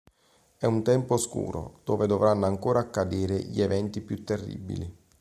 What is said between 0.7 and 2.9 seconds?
tempo oscuro, dove dovranno ancora